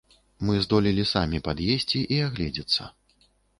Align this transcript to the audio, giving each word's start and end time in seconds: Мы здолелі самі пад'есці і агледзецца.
Мы 0.47 0.55
здолелі 0.65 1.05
самі 1.09 1.43
пад'есці 1.49 2.03
і 2.17 2.19
агледзецца. 2.31 2.91